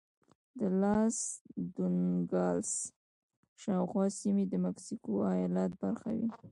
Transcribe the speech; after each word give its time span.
د 0.57 0.59
لاس 0.81 1.17
دو 1.73 1.85
نوګالس 1.99 2.71
شاوخوا 3.61 4.05
سیمې 4.21 4.45
د 4.49 4.53
مکسیکو 4.65 5.11
ایالت 5.33 5.71
برخه 5.81 6.09
وې. 6.17 6.27